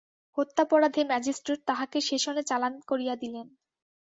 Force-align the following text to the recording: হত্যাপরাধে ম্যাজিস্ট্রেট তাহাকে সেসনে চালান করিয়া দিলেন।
হত্যাপরাধে 0.37 1.01
ম্যাজিস্ট্রেট 1.03 1.59
তাহাকে 1.69 1.97
সেসনে 2.01 2.43
চালান 2.43 2.73
করিয়া 2.89 3.15
দিলেন। 3.15 3.47